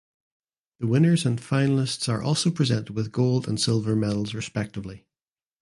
[0.79, 5.05] The winners and finalists are also presented with gold and silver medals respectively.